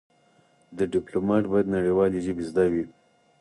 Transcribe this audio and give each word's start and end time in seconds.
د 0.77 0.79
ډيپلومات 0.93 1.43
بايد 1.51 1.67
نړېوالې 1.75 2.19
ژبې 2.25 2.43
زده 2.49 2.65
وي. 2.71 2.83